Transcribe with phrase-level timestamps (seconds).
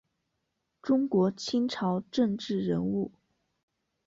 [0.81, 3.11] 中国清朝政治人物。